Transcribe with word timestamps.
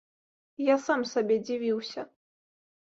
Я 0.73 0.77
сам 0.87 1.05
сабе 1.13 1.39
дзівіўся. 1.45 2.09